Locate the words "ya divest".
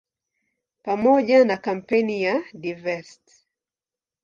2.23-3.21